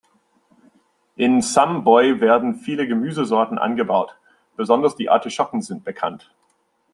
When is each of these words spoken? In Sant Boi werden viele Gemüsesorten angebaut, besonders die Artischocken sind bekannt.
In 1.15 1.43
Sant 1.43 1.85
Boi 1.85 2.19
werden 2.21 2.55
viele 2.55 2.87
Gemüsesorten 2.87 3.59
angebaut, 3.59 4.17
besonders 4.57 4.95
die 4.95 5.11
Artischocken 5.11 5.61
sind 5.61 5.83
bekannt. 5.83 6.33